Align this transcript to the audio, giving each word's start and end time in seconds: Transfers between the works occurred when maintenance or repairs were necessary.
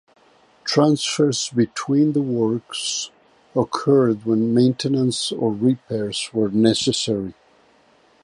Transfers 0.63 1.51
between 1.53 2.13
the 2.13 2.23
works 2.23 3.11
occurred 3.55 4.25
when 4.25 4.51
maintenance 4.51 5.31
or 5.31 5.53
repairs 5.53 6.27
were 6.33 6.49
necessary. 6.49 7.35